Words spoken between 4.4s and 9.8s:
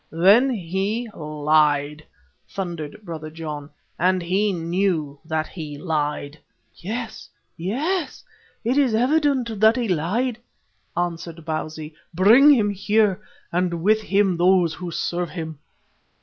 knew that he lied." "Yes, yes, it is evident that